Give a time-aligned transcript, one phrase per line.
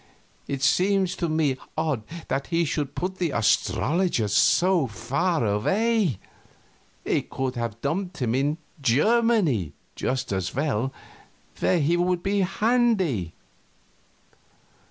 [0.47, 6.17] It seems to me odd that he should put the astrologer so far away;
[7.05, 10.91] he could have dumped him in Germany just as well,
[11.59, 13.35] where he would be handy.